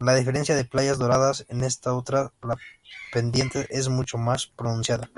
A 0.00 0.12
diferencia 0.14 0.54
de 0.56 0.66
Playas 0.66 0.98
Doradas, 0.98 1.46
en 1.48 1.64
estas 1.64 1.94
otras 1.94 2.30
la 2.42 2.58
pendiente 3.14 3.66
es 3.70 3.88
mucho 3.88 4.18
más 4.18 4.46
pronunciada. 4.46 5.10